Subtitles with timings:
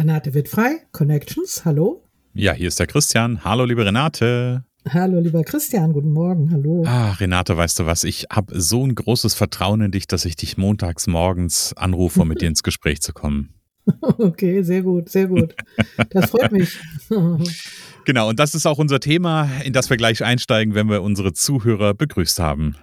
[0.00, 2.02] Renate wird frei, Connections, hallo.
[2.32, 3.44] Ja, hier ist der Christian.
[3.44, 4.64] Hallo, liebe Renate.
[4.88, 6.84] Hallo, lieber Christian, guten Morgen, hallo.
[6.86, 8.04] Ah, Renate, weißt du was?
[8.04, 12.28] Ich habe so ein großes Vertrauen in dich, dass ich dich montags morgens anrufe, um
[12.28, 13.50] mit dir ins Gespräch zu kommen.
[14.02, 15.54] Okay, sehr gut, sehr gut.
[16.10, 16.78] Das freut mich.
[18.06, 21.34] genau, und das ist auch unser Thema, in das wir gleich einsteigen, wenn wir unsere
[21.34, 22.76] Zuhörer begrüßt haben.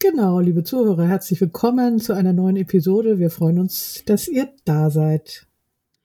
[0.00, 3.18] Genau, liebe Zuhörer, herzlich willkommen zu einer neuen Episode.
[3.18, 5.46] Wir freuen uns, dass ihr da seid.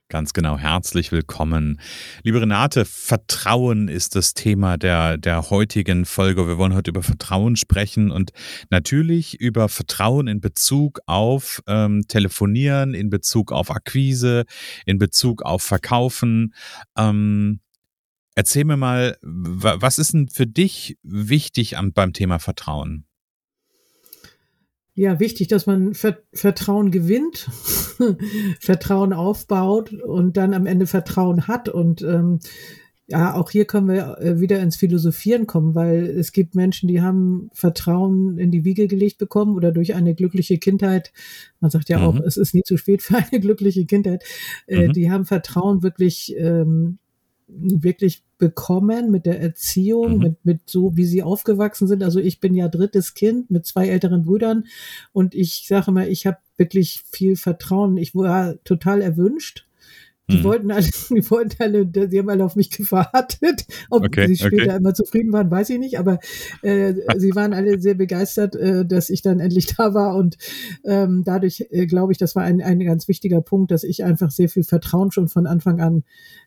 [0.10, 1.82] Ganz genau, herzlich willkommen.
[2.24, 6.48] Liebe Renate, Vertrauen ist das Thema der, der heutigen Folge.
[6.48, 8.32] Wir wollen heute über Vertrauen sprechen und
[8.70, 14.46] natürlich über Vertrauen in Bezug auf ähm, Telefonieren, in Bezug auf Akquise,
[14.86, 16.54] in Bezug auf Verkaufen.
[16.98, 17.60] Ähm,
[18.34, 23.08] erzähl mir mal, was ist denn für dich wichtig am, beim Thema Vertrauen?
[24.98, 27.48] Ja, wichtig, dass man Vertrauen gewinnt,
[28.60, 31.70] Vertrauen aufbaut und dann am Ende Vertrauen hat.
[31.70, 32.40] Und ähm,
[33.06, 37.00] ja, auch hier können wir äh, wieder ins Philosophieren kommen, weil es gibt Menschen, die
[37.00, 41.14] haben Vertrauen in die Wiege gelegt bekommen oder durch eine glückliche Kindheit.
[41.60, 42.04] Man sagt ja mhm.
[42.04, 44.24] auch, es ist nie zu spät für eine glückliche Kindheit.
[44.66, 44.94] Äh, mhm.
[44.94, 46.98] Die haben Vertrauen wirklich ähm,
[47.48, 50.24] wirklich bekommen mit der Erziehung, mhm.
[50.24, 52.04] mit, mit so, wie sie aufgewachsen sind.
[52.04, 54.66] Also ich bin ja drittes Kind mit zwei älteren Brüdern
[55.14, 57.98] und ich sage mal, ich habe wirklich viel Vertrauen.
[57.98, 59.67] Ich war total erwünscht
[60.30, 60.44] die mhm.
[60.44, 63.66] wollten alle, die wollten alle, die haben alle auf mich gewartet.
[63.90, 64.78] Ob okay, sie später okay.
[64.78, 66.20] immer zufrieden waren, weiß ich nicht, aber
[66.62, 70.16] äh, sie waren alle sehr begeistert, äh, dass ich dann endlich da war.
[70.16, 70.38] Und
[70.84, 74.32] ähm, dadurch äh, glaube ich, das war ein, ein ganz wichtiger Punkt, dass ich einfach
[74.32, 76.04] sehr viel Vertrauen schon von Anfang an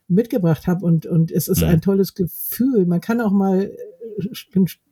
[0.07, 0.85] mitgebracht habe.
[0.85, 1.69] Und, und es ist mhm.
[1.69, 2.85] ein tolles Gefühl.
[2.85, 3.71] Man kann auch mal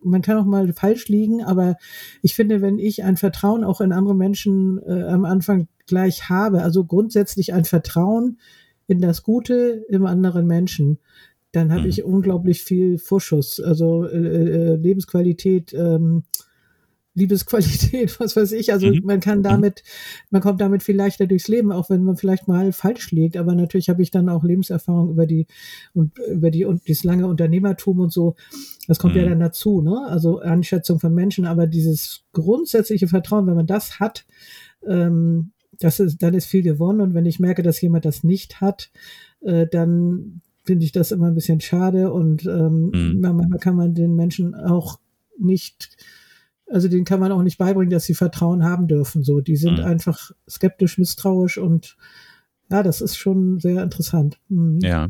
[0.01, 1.75] man kann auch mal falsch liegen, aber
[2.21, 6.61] ich finde, wenn ich ein Vertrauen auch in andere Menschen äh, am Anfang gleich habe,
[6.61, 8.37] also grundsätzlich ein Vertrauen,
[8.89, 10.99] in das Gute im anderen Menschen,
[11.51, 11.89] dann habe mhm.
[11.89, 16.23] ich unglaublich viel Vorschuss, also äh, äh, Lebensqualität, ähm,
[17.15, 18.71] Liebesqualität, was weiß ich.
[18.71, 19.01] Also mhm.
[19.03, 19.43] man kann mhm.
[19.43, 19.83] damit,
[20.29, 23.37] man kommt damit viel leichter durchs Leben, auch wenn man vielleicht mal falsch liegt.
[23.37, 25.47] Aber natürlich habe ich dann auch Lebenserfahrung über die
[25.93, 28.35] und über die und dieses lange Unternehmertum und so.
[28.87, 29.21] Das kommt mhm.
[29.21, 30.05] ja dann dazu, ne?
[30.07, 34.25] Also Einschätzung von Menschen, aber dieses grundsätzliche Vertrauen, wenn man das hat,
[34.87, 37.01] ähm, das ist, dann ist viel gewonnen.
[37.01, 38.91] Und wenn ich merke, dass jemand das nicht hat,
[39.41, 42.11] äh, dann finde ich das immer ein bisschen schade.
[42.11, 43.19] Und ähm, mhm.
[43.21, 44.99] manchmal kann man den Menschen auch
[45.37, 45.97] nicht,
[46.67, 49.23] also denen kann man auch nicht beibringen, dass sie Vertrauen haben dürfen.
[49.23, 49.85] So, die sind mhm.
[49.85, 51.97] einfach skeptisch, misstrauisch und
[52.71, 54.37] ja, das ist schon sehr interessant.
[54.49, 54.79] Mhm.
[54.81, 55.09] Ja.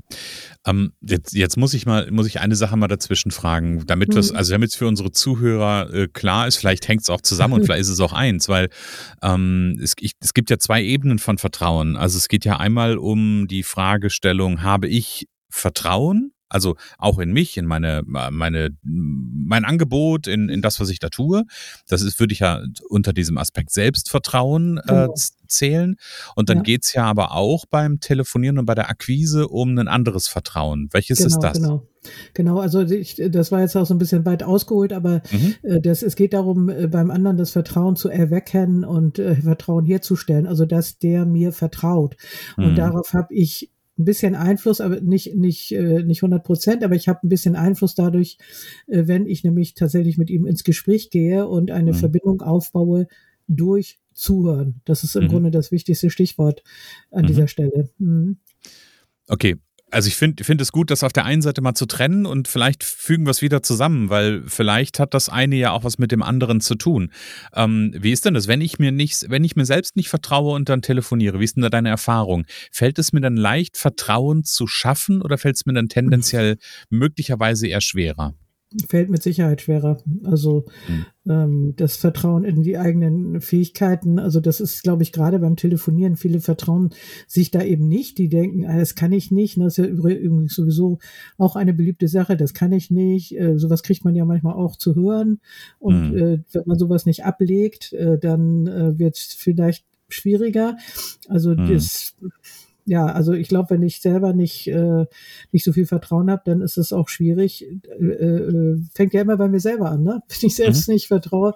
[0.65, 4.17] Ähm, jetzt, jetzt muss ich mal, muss ich eine Sache mal dazwischen fragen, damit mhm.
[4.17, 7.61] also damit es für unsere Zuhörer äh, klar ist, vielleicht hängt es auch zusammen und
[7.65, 8.69] vielleicht ist es auch eins, weil
[9.21, 11.97] ähm, es, ich, es gibt ja zwei Ebenen von Vertrauen.
[11.97, 17.57] Also es geht ja einmal um die Fragestellung, habe ich Vertrauen also auch in mich,
[17.57, 21.43] in meine, meine, mein Angebot, in, in das, was ich da tue.
[21.87, 25.13] Das ist, würde ich ja unter diesem Aspekt Selbstvertrauen äh, genau.
[25.47, 25.95] zählen.
[26.35, 26.63] Und dann ja.
[26.63, 30.89] geht's ja aber auch beim Telefonieren und bei der Akquise um ein anderes Vertrauen.
[30.91, 31.53] Welches genau, ist das?
[31.59, 31.87] Genau.
[32.33, 35.55] Genau, also ich, das war jetzt auch so ein bisschen weit ausgeholt, aber mhm.
[35.63, 39.85] äh, das, es geht darum, äh, beim anderen das Vertrauen zu erwecken und äh, Vertrauen
[39.85, 42.15] herzustellen, also dass der mir vertraut.
[42.55, 42.75] Und mhm.
[42.75, 43.69] darauf habe ich
[43.99, 47.55] ein bisschen Einfluss, aber nicht, nicht, äh, nicht 100 Prozent, aber ich habe ein bisschen
[47.55, 48.37] Einfluss dadurch,
[48.87, 51.97] äh, wenn ich nämlich tatsächlich mit ihm ins Gespräch gehe und eine mhm.
[51.97, 53.07] Verbindung aufbaue
[53.47, 54.81] durch Zuhören.
[54.85, 55.27] Das ist im mhm.
[55.29, 56.63] Grunde das wichtigste Stichwort
[57.11, 57.27] an mhm.
[57.27, 57.89] dieser Stelle.
[57.99, 58.37] Mhm.
[59.27, 59.57] Okay,
[59.91, 62.47] also ich finde finde es gut, das auf der einen Seite mal zu trennen und
[62.47, 66.11] vielleicht fügen wir es wieder zusammen, weil vielleicht hat das eine ja auch was mit
[66.11, 67.11] dem anderen zu tun.
[67.53, 70.55] Ähm, wie ist denn das, wenn ich mir nicht, wenn ich mir selbst nicht vertraue
[70.55, 71.39] und dann telefoniere?
[71.39, 72.45] Wie ist denn da deine Erfahrung?
[72.71, 76.57] Fällt es mir dann leicht, Vertrauen zu schaffen oder fällt es mir dann tendenziell
[76.89, 78.33] möglicherweise eher schwerer?
[78.87, 79.97] Fällt mit Sicherheit schwerer.
[80.23, 81.05] Also mhm.
[81.27, 86.17] ähm, das Vertrauen in die eigenen Fähigkeiten, also das ist, glaube ich, gerade beim Telefonieren,
[86.17, 86.91] viele vertrauen
[87.27, 88.17] sich da eben nicht.
[88.17, 89.57] Die denken, ah, das kann ich nicht.
[89.57, 90.99] Das ist ja übrigens sowieso
[91.37, 93.37] auch eine beliebte Sache, das kann ich nicht.
[93.39, 95.39] Äh, sowas kriegt man ja manchmal auch zu hören.
[95.79, 96.17] Und mhm.
[96.17, 100.77] äh, wenn man sowas nicht ablegt, äh, dann äh, wird es vielleicht schwieriger.
[101.27, 101.69] Also mhm.
[101.69, 102.15] das
[102.89, 105.05] ja, also ich glaube, wenn ich selber nicht, äh,
[105.51, 107.67] nicht so viel Vertrauen habe, dann ist es auch schwierig.
[107.87, 110.23] Äh, äh, fängt ja immer bei mir selber an, ne?
[110.27, 110.95] Wenn ich selbst mhm.
[110.95, 111.53] nicht vertraue,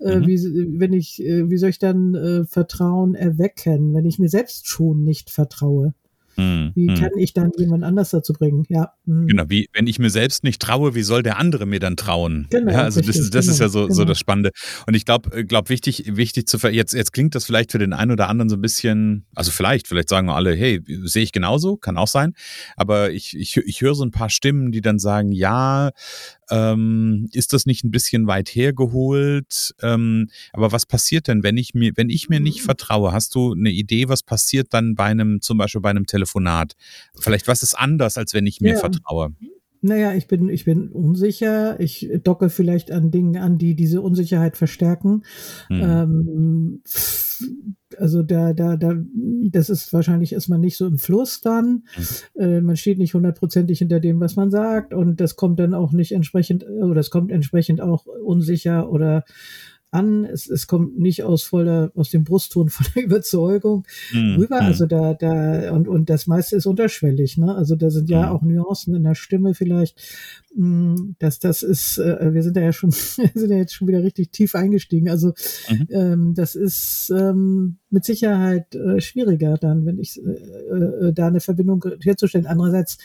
[0.00, 0.26] äh, mhm.
[0.26, 4.66] wie, wenn ich, äh, wie soll ich dann äh, Vertrauen erwecken, wenn ich mir selbst
[4.66, 5.94] schon nicht vertraue?
[6.36, 6.96] Hm, wie hm.
[6.96, 8.64] kann ich dann jemand anders dazu bringen?
[8.68, 8.92] Ja.
[9.06, 9.26] Hm.
[9.26, 12.46] Genau, wie, wenn ich mir selbst nicht traue, wie soll der andere mir dann trauen?
[12.50, 12.72] Genau.
[12.72, 13.94] Ja, also richtig, das, das genau, ist ja so, genau.
[13.94, 14.50] so das Spannende.
[14.86, 17.78] Und ich glaube, äh, glaub, wichtig, wichtig zu ver jetzt, jetzt klingt das vielleicht für
[17.78, 21.22] den einen oder anderen so ein bisschen, also vielleicht, vielleicht sagen wir alle, hey, sehe
[21.22, 22.34] ich genauso, kann auch sein.
[22.76, 25.90] Aber ich, ich, ich höre so ein paar Stimmen, die dann sagen, ja,
[26.52, 29.74] ähm, ist das nicht ein bisschen weit hergeholt?
[29.80, 33.12] Ähm, aber was passiert denn, wenn ich mir, wenn ich mir nicht vertraue?
[33.12, 36.74] Hast du eine Idee, was passiert dann bei einem, zum Beispiel bei einem Telefonat?
[37.18, 38.78] Vielleicht was ist anders, als wenn ich mir ja.
[38.78, 39.34] vertraue?
[39.82, 41.78] Naja, ich bin, ich bin unsicher.
[41.80, 45.22] Ich docke vielleicht an Dingen an, die diese Unsicherheit verstärken.
[45.68, 45.80] Hm.
[45.82, 46.82] Ähm,
[47.98, 48.94] also da, da, da,
[49.50, 51.82] das ist wahrscheinlich ist man nicht so im Fluss dann.
[51.94, 52.04] Hm.
[52.36, 55.92] Äh, man steht nicht hundertprozentig hinter dem, was man sagt und das kommt dann auch
[55.92, 59.24] nicht entsprechend, oder es kommt entsprechend auch unsicher oder
[59.92, 60.24] an.
[60.24, 64.62] Es, es kommt nicht aus voller, aus dem Brustton von der Überzeugung mm, rüber.
[64.62, 64.64] Mm.
[64.64, 67.54] Also da, da, und, und das meiste ist unterschwellig, ne?
[67.54, 68.28] Also da sind ja mm.
[68.30, 70.00] auch Nuancen in der Stimme vielleicht.
[71.18, 74.32] Dass das ist, äh, wir sind da ja schon, sind ja jetzt schon wieder richtig
[74.32, 75.08] tief eingestiegen.
[75.08, 75.32] Also
[75.70, 75.88] mhm.
[75.88, 81.40] ähm, das ist ähm, mit Sicherheit äh, schwieriger dann, wenn ich äh, äh, da eine
[81.40, 82.46] Verbindung herzustellen.
[82.46, 82.98] Andererseits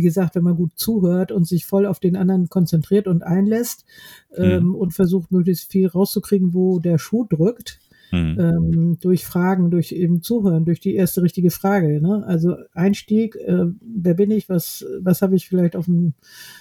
[0.00, 3.84] wie gesagt, wenn man gut zuhört und sich voll auf den anderen konzentriert und einlässt
[4.34, 4.44] mhm.
[4.44, 7.80] ähm, und versucht, möglichst viel rauszukriegen, wo der Schuh drückt,
[8.10, 8.36] mhm.
[8.38, 12.00] ähm, durch Fragen, durch eben Zuhören, durch die erste richtige Frage.
[12.00, 12.24] Ne?
[12.26, 16.14] Also Einstieg, äh, wer bin ich, was, was habe ich vielleicht auf dem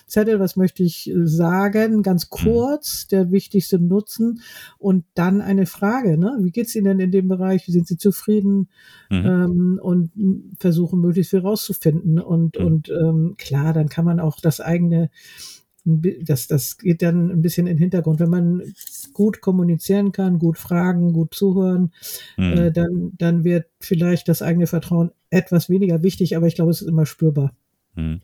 [0.06, 2.30] Zettel, was möchte ich sagen, ganz mhm.
[2.30, 3.10] kurz, mhm.
[3.12, 4.42] der wichtigste Nutzen
[4.78, 6.18] und dann eine Frage.
[6.18, 6.38] Ne?
[6.42, 7.68] Wie geht's Ihnen denn in dem Bereich?
[7.68, 8.69] Wie sind Sie zufrieden?
[9.10, 9.25] Mhm.
[9.25, 10.12] Ähm, und
[10.60, 12.19] versuchen, möglichst viel rauszufinden.
[12.19, 12.66] Und, mhm.
[12.66, 15.10] und ähm, klar, dann kann man auch das eigene
[15.86, 18.19] das, das geht dann ein bisschen in den Hintergrund.
[18.19, 18.62] Wenn man
[19.19, 21.92] gut kommunizieren kann, gut fragen, gut zuhören,
[22.38, 22.54] mhm.
[22.54, 26.81] äh, dann, dann wird vielleicht das eigene Vertrauen etwas weniger wichtig, aber ich glaube, es
[26.81, 27.51] ist immer spürbar.
[28.00, 28.22] Mhm.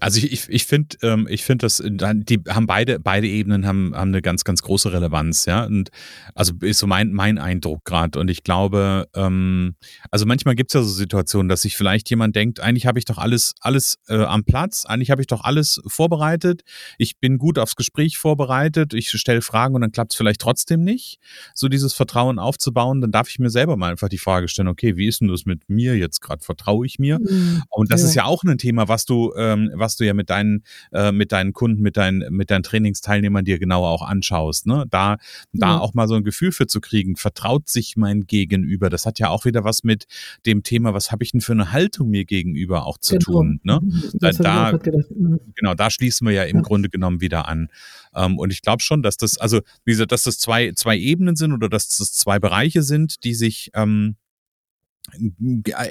[0.00, 3.94] Also ich, ich, ich finde, ähm, ich finde, dass die haben beide, beide Ebenen haben,
[3.94, 5.64] haben eine ganz, ganz große Relevanz, ja.
[5.64, 5.90] Und
[6.34, 8.18] also ist so mein, mein Eindruck gerade.
[8.18, 9.76] Und ich glaube, ähm,
[10.10, 13.04] also manchmal gibt es ja so Situationen, dass sich vielleicht jemand denkt, eigentlich habe ich
[13.04, 16.62] doch alles, alles äh, am Platz, eigentlich habe ich doch alles vorbereitet,
[16.98, 20.82] ich bin gut aufs Gespräch vorbereitet, ich stelle Fragen und dann klappt es vielleicht trotzdem
[20.82, 21.18] nicht.
[21.54, 24.96] So dieses Vertrauen aufzubauen, dann darf ich mir selber mal einfach die Frage stellen, okay,
[24.96, 26.44] wie ist denn das mit mir jetzt gerade?
[26.44, 27.18] Vertraue ich mir?
[27.20, 27.62] Mhm.
[27.70, 28.08] Und das ja.
[28.08, 31.32] ist ja auch ein Thema, was du, ähm, was du ja mit deinen, äh, mit
[31.32, 34.66] deinen Kunden, mit deinen, mit deinen Trainingsteilnehmern dir genauer auch anschaust.
[34.66, 34.84] Ne?
[34.90, 35.16] Da,
[35.52, 38.90] da auch mal so ein Gefühl für zu kriegen, vertraut sich mein Gegenüber.
[38.90, 40.06] Das hat ja auch wieder was mit
[40.46, 43.24] dem Thema, was habe ich denn für eine Haltung mir gegenüber auch zu genau.
[43.24, 43.60] tun.
[43.62, 43.80] Ne?
[44.14, 45.40] Da, da mhm.
[45.54, 46.62] genau, da schließen wir ja im ja.
[46.62, 47.68] Grunde genommen wieder an.
[48.14, 51.36] Ähm, und ich glaube schon, dass das, also wie gesagt, dass das zwei, zwei Ebenen
[51.36, 54.16] sind oder dass das zwei Bereiche sind, die sich ähm,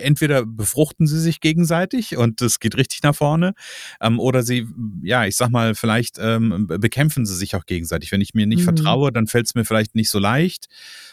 [0.01, 3.53] entweder befruchten sie sich gegenseitig und es geht richtig nach vorne,
[4.01, 4.67] ähm, oder sie,
[5.03, 8.11] ja, ich sag mal, vielleicht ähm, bekämpfen sie sich auch gegenseitig.
[8.11, 8.75] Wenn ich mir nicht mhm.
[8.75, 10.67] vertraue, dann fällt es mir vielleicht nicht so leicht,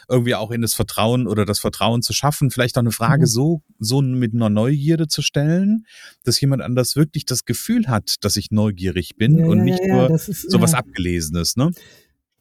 [0.08, 3.26] irgendwie auch in das Vertrauen oder das Vertrauen zu schaffen, vielleicht auch eine Frage mhm.
[3.26, 5.86] so, so mit einer Neugierde zu stellen,
[6.24, 9.84] dass jemand anders wirklich das Gefühl hat, dass ich neugierig bin ja, und ja, nicht
[9.84, 11.70] ja, nur ist, sowas Abgelesenes, ne?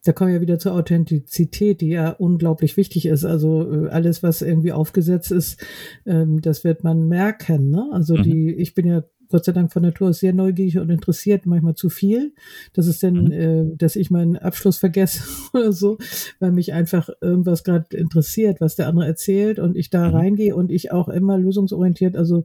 [0.04, 3.24] Da kommen wir wieder zur Authentizität, die ja unglaublich wichtig ist.
[3.24, 5.62] Also äh, alles, was irgendwie aufgesetzt ist,
[6.06, 7.70] ähm, das wird man merken.
[7.70, 7.88] Ne?
[7.92, 8.22] Also mhm.
[8.22, 11.74] die, ich bin ja Gott sei Dank von Natur aus sehr neugierig und interessiert, manchmal
[11.74, 12.34] zu viel.
[12.72, 13.32] Das ist dann, mhm.
[13.32, 15.22] äh, dass ich meinen Abschluss vergesse
[15.54, 15.98] oder so,
[16.40, 20.14] weil mich einfach irgendwas gerade interessiert, was der andere erzählt und ich da mhm.
[20.16, 22.44] reingehe und ich auch immer lösungsorientiert, also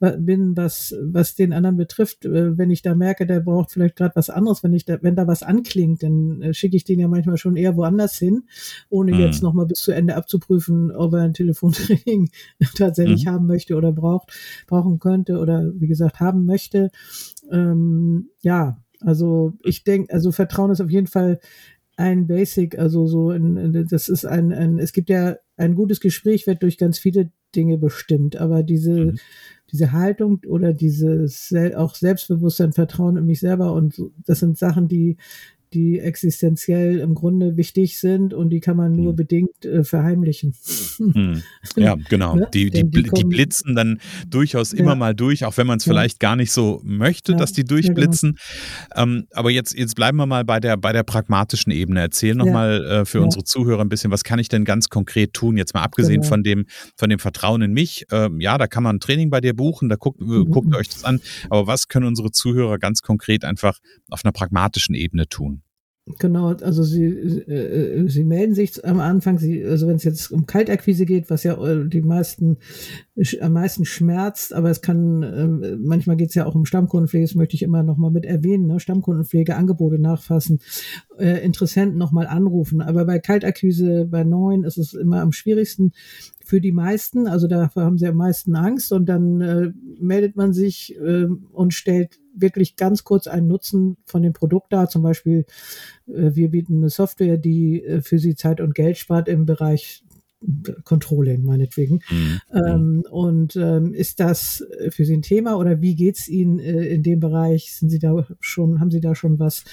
[0.00, 2.24] bin, was, was den anderen betrifft.
[2.24, 5.16] Äh, wenn ich da merke, der braucht vielleicht gerade was anderes, wenn ich da, wenn
[5.16, 8.44] da was anklingt, dann äh, schicke ich den ja manchmal schon eher woanders hin,
[8.88, 9.20] ohne mhm.
[9.20, 12.30] jetzt nochmal bis zu Ende abzuprüfen, ob er ein Telefontraining
[12.76, 13.30] tatsächlich mhm.
[13.30, 14.32] haben möchte oder braucht,
[14.66, 16.90] brauchen könnte oder wie gesagt haben möchte.
[17.50, 21.40] Ähm, ja, also ich denke, also Vertrauen ist auf jeden Fall
[21.96, 26.46] ein Basic, also so, ein, das ist ein, ein, es gibt ja ein gutes Gespräch,
[26.46, 29.18] wird durch ganz viele Dinge bestimmt, aber diese, mhm.
[29.70, 35.18] diese Haltung oder dieses auch Selbstbewusstsein, Vertrauen in mich selber und das sind Sachen, die,
[35.74, 39.16] die existenziell im Grunde wichtig sind und die kann man nur hm.
[39.16, 40.54] bedingt äh, verheimlichen.
[40.98, 41.42] Hm.
[41.76, 42.36] Ja, genau.
[42.36, 42.48] ne?
[42.52, 43.98] die, die, die, die, blitzen dann
[44.28, 44.78] durchaus ja.
[44.78, 45.92] immer mal durch, auch wenn man es ja.
[45.92, 47.38] vielleicht gar nicht so möchte, ja.
[47.38, 48.36] dass die durchblitzen.
[48.90, 49.02] Genau.
[49.02, 52.00] Ähm, aber jetzt, jetzt bleiben wir mal bei der, bei der pragmatischen Ebene.
[52.00, 55.56] Erzähl nochmal äh, für unsere Zuhörer ein bisschen, was kann ich denn ganz konkret tun?
[55.56, 56.28] Jetzt mal abgesehen genau.
[56.28, 58.04] von, dem, von dem Vertrauen in mich.
[58.10, 60.50] Ähm, ja, da kann man ein Training bei dir buchen, da guckt, mhm.
[60.50, 61.20] guckt euch das an.
[61.48, 63.78] Aber was können unsere Zuhörer ganz konkret einfach
[64.10, 65.61] auf einer pragmatischen Ebene tun?
[66.18, 70.46] Genau, also sie, äh, sie melden sich am Anfang, sie, also wenn es jetzt um
[70.46, 72.58] Kaltakquise geht, was ja äh, die meisten
[73.40, 77.36] am meisten schmerzt, aber es kann, äh, manchmal geht es ja auch um Stammkundenpflege, das
[77.36, 78.80] möchte ich immer nochmal mit erwähnen, ne?
[78.80, 80.58] Stammkundenpflege, Angebote nachfassen,
[81.18, 82.80] äh, Interessenten nochmal anrufen.
[82.80, 85.92] Aber bei Kaltakquise, bei neuen ist es immer am schwierigsten,
[86.44, 90.52] für die meisten, also dafür haben sie am meisten Angst und dann äh, meldet man
[90.52, 94.88] sich äh, und stellt wirklich ganz kurz einen Nutzen von dem Produkt dar.
[94.88, 95.44] Zum Beispiel,
[96.06, 100.04] äh, wir bieten eine Software, die äh, für sie Zeit und Geld spart im Bereich
[100.84, 102.00] Controlling, meinetwegen.
[102.10, 102.40] Mhm.
[102.52, 107.02] Ähm, und ähm, ist das für Sie ein Thema oder wie geht's Ihnen äh, in
[107.02, 107.72] dem Bereich?
[107.72, 109.64] Sind Sie da schon, haben Sie da schon was?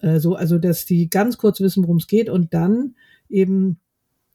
[0.00, 2.94] Äh, so, also, dass die ganz kurz wissen, worum es geht und dann
[3.28, 3.80] eben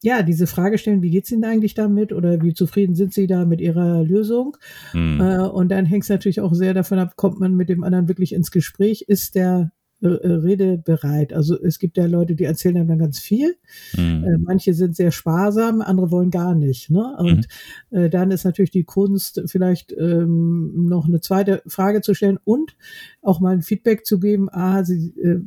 [0.02, 3.44] ja, diese Frage stellen, wie geht's Ihnen eigentlich damit oder wie zufrieden sind Sie da
[3.44, 4.56] mit Ihrer Lösung?
[4.92, 5.20] Mhm.
[5.20, 8.08] Äh, und dann hängt es natürlich auch sehr davon ab, kommt man mit dem anderen
[8.08, 9.04] wirklich ins Gespräch?
[9.08, 9.72] Ist der
[10.02, 11.32] redebereit.
[11.32, 13.56] Also es gibt ja Leute, die erzählen dann ganz viel.
[13.96, 14.24] Mhm.
[14.24, 16.90] Äh, manche sind sehr sparsam, andere wollen gar nicht.
[16.90, 17.16] Ne?
[17.18, 17.48] Und
[17.90, 17.98] mhm.
[17.98, 22.76] äh, dann ist natürlich die Kunst, vielleicht ähm, noch eine zweite Frage zu stellen und
[23.22, 24.48] auch mal ein Feedback zu geben.
[24.50, 25.40] Ah, sie, äh,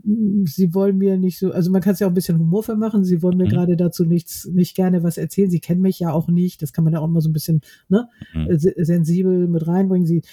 [0.45, 3.05] sie wollen mir nicht so, also man kann es ja auch ein bisschen humorvoll machen.
[3.05, 3.49] Sie wollen mir mhm.
[3.49, 5.51] gerade dazu nichts, nicht gerne was erzählen.
[5.51, 6.63] Sie kennen mich ja auch nicht.
[6.63, 8.49] Das kann man ja auch mal so ein bisschen ne, mhm.
[8.49, 10.07] Äh, sensibel mit reinbringen.
[10.07, 10.23] Sie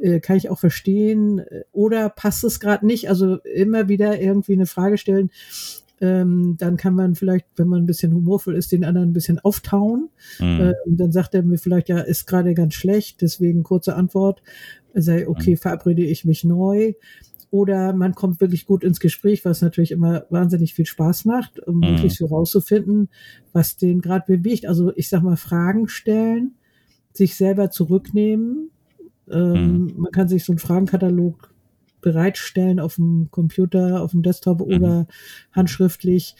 [0.00, 1.42] äh, kann ich auch verstehen.
[1.72, 3.10] Oder passt es gerade nicht?
[3.10, 5.30] Also immer wieder irgendwie eine Frage stellen,
[6.00, 9.38] ähm, dann kann man vielleicht, wenn man ein bisschen humorvoll ist, den anderen ein bisschen
[9.38, 10.10] auftauen.
[10.38, 10.60] Mhm.
[10.60, 14.42] Äh, dann sagt er mir vielleicht, ja, ist gerade ganz schlecht, deswegen kurze Antwort.
[14.94, 15.56] Sei, okay, mhm.
[15.56, 16.92] verabrede ich mich neu.
[17.50, 21.76] Oder man kommt wirklich gut ins Gespräch, was natürlich immer wahnsinnig viel Spaß macht, um
[21.76, 21.92] mhm.
[21.92, 23.08] möglichst viel rauszufinden,
[23.52, 24.66] was den gerade bewegt.
[24.66, 26.56] Also ich sag mal, Fragen stellen,
[27.12, 28.70] sich selber zurücknehmen.
[29.30, 29.94] Ähm, mhm.
[29.96, 31.54] Man kann sich so einen Fragenkatalog
[32.06, 34.76] bereitstellen auf dem Computer, auf dem Desktop mhm.
[34.76, 35.06] oder
[35.50, 36.36] handschriftlich,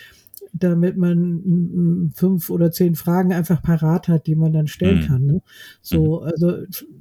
[0.52, 5.06] damit man fünf oder zehn Fragen einfach parat hat, die man dann stellen mhm.
[5.06, 5.26] kann.
[5.26, 5.42] Ne?
[5.82, 6.26] So, mhm.
[6.28, 6.52] also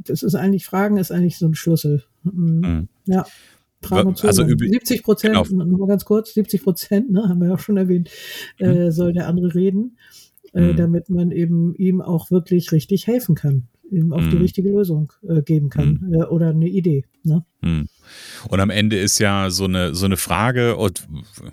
[0.03, 2.05] das ist eigentlich, Fragen ist eigentlich so ein Schlüssel.
[2.24, 2.60] Mhm.
[2.60, 2.88] mhm.
[3.05, 3.24] Ja.
[3.91, 5.63] Also 70 Prozent, genau.
[5.63, 8.10] nur ganz kurz, 70 Prozent, ne, haben wir ja auch schon erwähnt,
[8.60, 8.65] mhm.
[8.65, 10.00] äh, soll der andere reden,
[10.53, 14.30] äh, damit man eben ihm auch wirklich richtig helfen kann mm.
[14.32, 16.13] die richtige Lösung äh, geben kann mm.
[16.13, 17.06] äh, oder eine Idee.
[17.24, 17.46] Ne?
[17.62, 17.84] Mm.
[18.50, 21.08] Und am Ende ist ja so eine, so eine Frage, und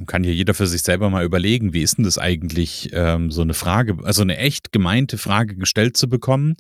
[0.07, 3.43] kann hier jeder für sich selber mal überlegen, wie ist denn das eigentlich, ähm, so
[3.43, 6.55] eine Frage, also eine echt gemeinte Frage gestellt zu bekommen.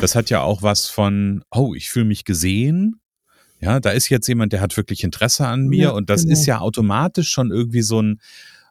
[0.00, 3.00] Das hat ja auch was von, oh, ich fühle mich gesehen.
[3.60, 6.32] Ja, da ist jetzt jemand, der hat wirklich Interesse an mir ja, und das genau.
[6.32, 8.20] ist ja automatisch schon irgendwie so ein,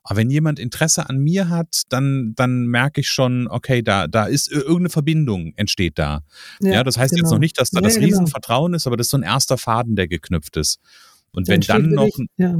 [0.09, 4.23] aber wenn jemand Interesse an mir hat, dann, dann merke ich schon, okay, da, da
[4.23, 6.21] ist irgendeine Verbindung entsteht da.
[6.61, 7.19] Ja, ja das heißt genau.
[7.19, 7.39] jetzt noch genau.
[7.41, 8.77] nicht, dass da ja, das Riesenvertrauen genau.
[8.77, 10.79] ist, aber das ist so ein erster Faden, der geknüpft ist.
[11.33, 12.55] Und wenn dann noch, ja.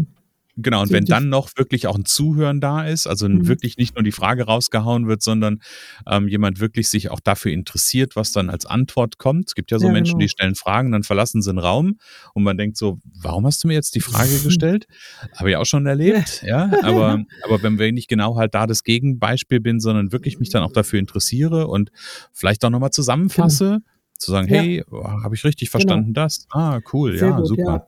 [0.60, 3.48] Genau, und wenn dann noch wirklich auch ein Zuhören da ist, also mhm.
[3.48, 5.62] wirklich nicht nur die Frage rausgehauen wird, sondern
[6.08, 9.50] ähm, jemand wirklich sich auch dafür interessiert, was dann als Antwort kommt.
[9.50, 10.24] Es gibt ja so ja, Menschen, genau.
[10.24, 12.00] die stellen Fragen, dann verlassen sie einen Raum
[12.34, 14.88] und man denkt so, warum hast du mir jetzt die Frage gestellt?
[15.36, 16.72] Habe ich auch schon erlebt, ja.
[16.72, 16.84] ja.
[16.84, 20.64] Aber, aber wenn wir nicht genau halt da das Gegenbeispiel bin, sondern wirklich mich dann
[20.64, 21.92] auch dafür interessiere und
[22.34, 23.82] vielleicht auch nochmal zusammenfasse, genau.
[24.18, 25.24] zu sagen, hey, ja.
[25.24, 25.82] habe ich richtig genau.
[25.82, 26.26] verstanden genau.
[26.26, 26.48] das?
[26.50, 27.88] Ah, cool, Sehr ja, gut, super.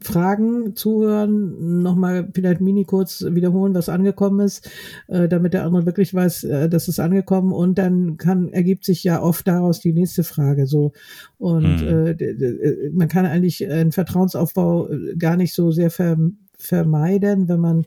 [0.00, 4.70] Fragen, zuhören, nochmal vielleicht mini kurz wiederholen, was angekommen ist,
[5.08, 9.02] äh, damit der andere wirklich weiß, äh, dass es angekommen und dann kann, ergibt sich
[9.02, 10.92] ja oft daraus die nächste Frage, so.
[11.36, 12.16] Und mhm.
[12.18, 14.88] äh, man kann eigentlich einen Vertrauensaufbau
[15.18, 17.86] gar nicht so sehr vermeiden, wenn man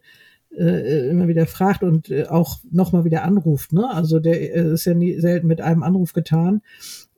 [0.53, 3.89] immer wieder fragt und auch nochmal wieder anruft, ne?
[3.89, 6.61] Also der ist ja nie selten mit einem Anruf getan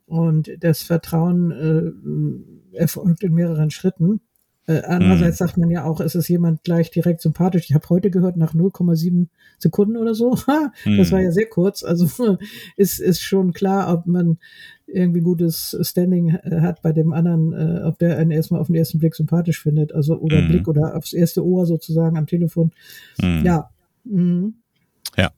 [0.05, 4.21] und das Vertrauen erfolgt in mehreren Schritten.
[4.65, 5.45] Äh, andererseits mhm.
[5.45, 7.65] sagt man ja auch, es ist jemand gleich direkt sympathisch.
[7.69, 9.27] Ich habe heute gehört, nach 0,7
[9.59, 10.31] Sekunden oder so.
[10.85, 11.25] das war mhm.
[11.25, 11.83] ja sehr kurz.
[11.83, 12.37] Also
[12.77, 14.37] ist, ist schon klar, ob man
[14.87, 18.75] irgendwie gutes Standing äh, hat bei dem anderen, äh, ob der einen erstmal auf den
[18.75, 19.93] ersten Blick sympathisch findet.
[19.93, 20.47] Also oder mhm.
[20.47, 22.71] Blick oder aufs erste Ohr sozusagen am Telefon.
[23.21, 23.43] Mhm.
[23.43, 23.69] Ja.
[24.05, 24.55] Mhm.
[25.17, 25.31] Ja,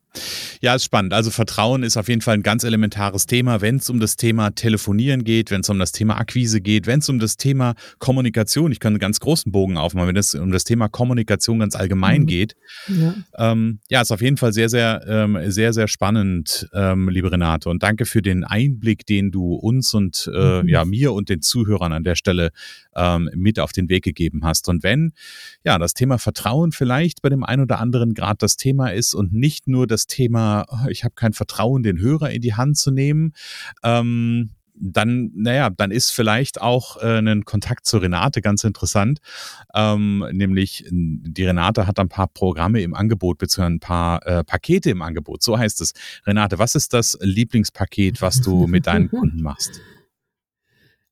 [0.61, 1.13] Ja, ist spannend.
[1.13, 4.51] Also Vertrauen ist auf jeden Fall ein ganz elementares Thema, wenn es um das Thema
[4.51, 8.71] Telefonieren geht, wenn es um das Thema Akquise geht, wenn es um das Thema Kommunikation,
[8.71, 12.21] ich kann einen ganz großen Bogen aufmachen, wenn es um das Thema Kommunikation ganz allgemein
[12.21, 12.27] mhm.
[12.27, 12.55] geht.
[12.87, 13.15] Ja.
[13.37, 17.69] Ähm, ja, ist auf jeden Fall sehr, sehr, ähm, sehr, sehr spannend, ähm, liebe Renate.
[17.69, 20.69] Und danke für den Einblick, den du uns und äh, mhm.
[20.69, 22.51] ja, mir und den Zuhörern an der Stelle
[22.95, 24.69] ähm, mit auf den Weg gegeben hast.
[24.69, 25.13] Und wenn
[25.63, 29.33] ja das Thema Vertrauen vielleicht bei dem einen oder anderen gerade das Thema ist und
[29.33, 33.33] nicht nur das Thema, ich habe kein Vertrauen, den Hörer in die Hand zu nehmen,
[33.83, 39.19] ähm, dann, naja, dann ist vielleicht auch äh, ein Kontakt zu Renate ganz interessant.
[39.73, 44.89] Ähm, nämlich, die Renate hat ein paar Programme im Angebot, beziehungsweise ein paar äh, Pakete
[44.89, 45.43] im Angebot.
[45.43, 45.93] So heißt es.
[46.25, 49.81] Renate, was ist das Lieblingspaket, was du mit deinen Kunden machst?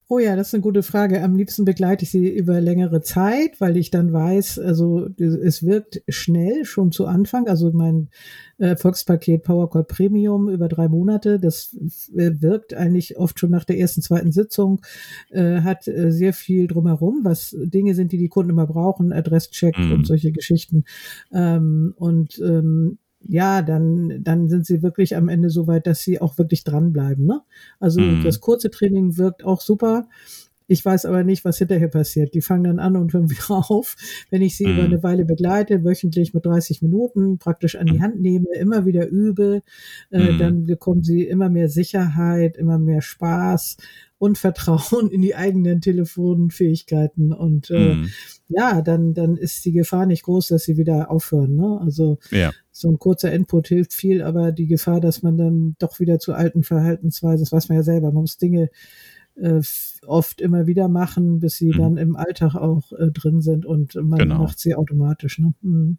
[0.10, 1.24] Oh ja, das ist eine gute Frage.
[1.24, 6.04] Am liebsten begleite ich sie über längere Zeit, weil ich dann weiß, also es wirkt
[6.10, 7.48] schnell schon zu Anfang.
[7.48, 8.10] Also mein
[8.58, 11.76] Erfolgspaket PowerCall Premium über drei Monate, das
[12.12, 14.82] wirkt eigentlich oft schon nach der ersten, zweiten Sitzung,
[15.32, 19.78] äh, hat äh, sehr viel drumherum, was Dinge sind, die die Kunden immer brauchen, Adresscheck
[19.78, 19.94] mhm.
[19.94, 20.84] und solche Geschichten.
[21.32, 26.20] Ähm, und ähm, ja, dann, dann sind sie wirklich am Ende so weit, dass sie
[26.22, 27.26] auch wirklich dranbleiben.
[27.26, 27.42] Ne?
[27.80, 28.24] Also mhm.
[28.24, 30.08] das kurze Training wirkt auch super.
[30.68, 32.34] Ich weiß aber nicht, was hinterher passiert.
[32.34, 33.96] Die fangen dann an und hören wieder auf.
[34.30, 34.74] Wenn ich sie mhm.
[34.74, 39.08] über eine Weile begleite, wöchentlich mit 30 Minuten praktisch an die Hand nehme, immer wieder
[39.08, 39.62] übe,
[40.12, 40.38] äh, mhm.
[40.38, 43.78] dann bekommen sie immer mehr Sicherheit, immer mehr Spaß
[44.24, 47.34] und Vertrauen in die eigenen Telefonfähigkeiten.
[47.34, 48.10] Und äh, mhm.
[48.48, 51.58] ja, dann, dann ist die Gefahr nicht groß, dass sie wieder aufhören.
[51.58, 51.80] Ne?
[51.82, 52.52] Also ja.
[52.72, 56.34] so ein kurzer Input hilft viel, aber die Gefahr, dass man dann doch wieder zu
[56.34, 58.70] alten Verhaltensweisen, das weiß man ja selber, man muss Dinge
[59.36, 59.62] äh,
[60.06, 61.78] oft immer wieder machen, bis sie mhm.
[61.78, 64.40] dann im Alltag auch äh, drin sind und man genau.
[64.40, 65.40] macht sie automatisch.
[65.40, 65.54] Ne?
[65.62, 65.98] Mhm.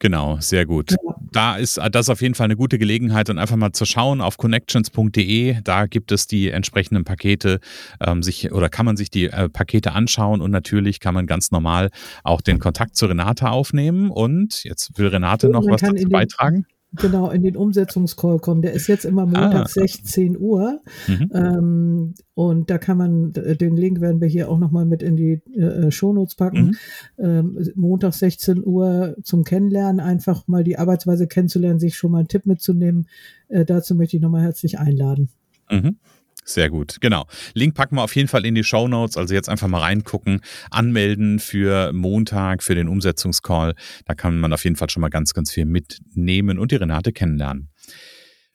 [0.00, 0.92] Genau, sehr gut.
[0.92, 1.14] Ja.
[1.30, 4.38] Da ist das auf jeden Fall eine gute Gelegenheit, dann einfach mal zu schauen auf
[4.38, 5.58] connections.de.
[5.62, 7.60] Da gibt es die entsprechenden Pakete,
[8.00, 11.50] ähm, sich oder kann man sich die äh, Pakete anschauen und natürlich kann man ganz
[11.50, 11.90] normal
[12.24, 14.10] auch den Kontakt zu Renate aufnehmen.
[14.10, 18.62] Und jetzt will Renate noch was dazu beitragen genau in den Umsetzungscall kommen.
[18.62, 19.68] Der ist jetzt immer Montag ah.
[19.68, 20.80] 16 Uhr.
[21.06, 21.30] Mhm.
[21.34, 25.40] Ähm, und da kann man, den Link werden wir hier auch nochmal mit in die
[25.54, 26.76] äh, Shownotes packen.
[27.18, 27.24] Mhm.
[27.24, 32.28] Ähm, Montag 16 Uhr zum Kennenlernen, einfach mal die Arbeitsweise kennenzulernen, sich schon mal einen
[32.28, 33.06] Tipp mitzunehmen.
[33.48, 35.28] Äh, dazu möchte ich nochmal herzlich einladen.
[35.70, 35.96] Mhm.
[36.44, 37.26] Sehr gut, genau.
[37.54, 39.16] Link packen wir auf jeden Fall in die Show Notes.
[39.16, 43.74] Also jetzt einfach mal reingucken, anmelden für Montag, für den Umsetzungscall.
[44.06, 47.12] Da kann man auf jeden Fall schon mal ganz, ganz viel mitnehmen und die Renate
[47.12, 47.68] kennenlernen.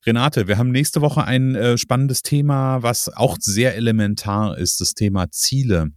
[0.06, 4.94] Renate, wir haben nächste Woche ein äh, spannendes Thema, was auch sehr elementar ist, das
[4.94, 5.92] Thema Ziele.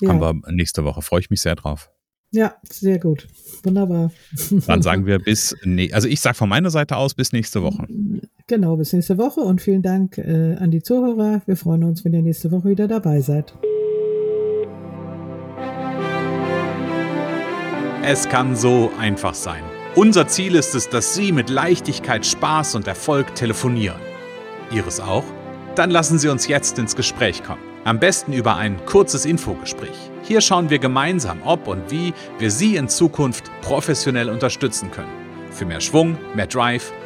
[0.00, 0.08] Ja.
[0.08, 1.02] Haben wir nächste Woche.
[1.02, 1.90] Freue ich mich sehr drauf.
[2.32, 3.28] Ja, sehr gut.
[3.62, 4.10] Wunderbar.
[4.66, 5.54] Dann sagen wir bis,
[5.92, 7.86] also ich sage von meiner Seite aus bis nächste Woche.
[8.46, 11.42] Genau, bis nächste Woche und vielen Dank äh, an die Zuhörer.
[11.46, 13.54] Wir freuen uns, wenn ihr nächste Woche wieder dabei seid.
[18.04, 19.62] Es kann so einfach sein.
[19.94, 24.00] Unser Ziel ist es, dass Sie mit Leichtigkeit, Spaß und Erfolg telefonieren.
[24.74, 25.24] Ihres auch?
[25.76, 27.62] Dann lassen Sie uns jetzt ins Gespräch kommen.
[27.84, 30.10] Am besten über ein kurzes Infogespräch.
[30.22, 35.10] Hier schauen wir gemeinsam, ob und wie wir Sie in Zukunft professionell unterstützen können.
[35.50, 36.92] Für mehr Schwung, mehr Drive